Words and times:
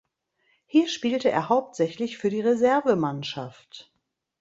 Hier 0.65 0.87
spielte 0.87 1.29
er 1.29 1.47
hauptsächlich 1.47 2.17
für 2.17 2.31
die 2.31 2.41
Reservemannschaft. 2.41 3.91